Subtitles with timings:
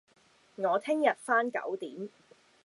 [0.55, 2.09] 我聽日返九點